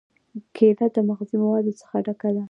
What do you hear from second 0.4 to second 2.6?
کېله له مغذي موادو ډکه ده.